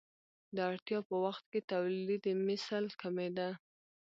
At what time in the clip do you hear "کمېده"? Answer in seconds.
3.01-3.49